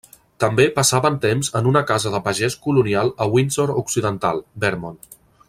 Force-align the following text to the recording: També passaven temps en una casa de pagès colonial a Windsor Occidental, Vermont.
També 0.43 0.63
passaven 0.77 1.19
temps 1.25 1.51
en 1.59 1.69
una 1.73 1.83
casa 1.91 2.13
de 2.15 2.21
pagès 2.29 2.57
colonial 2.65 3.13
a 3.27 3.29
Windsor 3.37 3.75
Occidental, 3.83 4.43
Vermont. 4.67 4.99